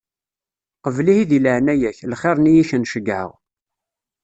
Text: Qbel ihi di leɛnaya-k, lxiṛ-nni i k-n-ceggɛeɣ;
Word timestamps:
Qbel 0.83 1.07
ihi 1.13 1.23
di 1.29 1.39
leɛnaya-k, 1.39 1.97
lxiṛ-nni 2.11 2.53
i 2.61 2.63
k-n-ceggɛeɣ; 2.69 3.31